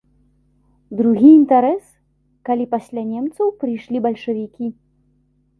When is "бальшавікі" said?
4.07-4.65